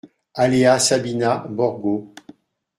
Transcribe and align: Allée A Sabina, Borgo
Allée 0.33 0.65
A 0.65 0.79
Sabina, 0.79 1.45
Borgo 1.47 2.15